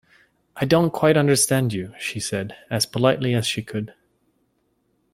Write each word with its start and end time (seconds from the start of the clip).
‘I 0.55 0.65
don’t 0.65 0.91
quite 0.93 1.15
understand 1.15 1.73
you,’ 1.73 1.93
she 1.99 2.19
said, 2.19 2.55
as 2.71 2.87
politely 2.87 3.35
as 3.35 3.45
she 3.45 3.61
could. 3.61 3.93